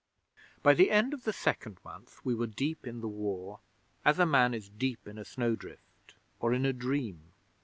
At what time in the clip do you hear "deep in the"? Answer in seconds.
2.47-3.07